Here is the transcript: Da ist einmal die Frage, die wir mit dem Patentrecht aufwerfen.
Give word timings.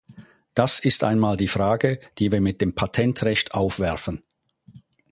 Da 0.55 0.63
ist 0.81 1.03
einmal 1.03 1.37
die 1.37 1.47
Frage, 1.47 1.99
die 2.17 2.31
wir 2.31 2.41
mit 2.41 2.59
dem 2.59 2.73
Patentrecht 2.73 3.53
aufwerfen. 3.53 4.23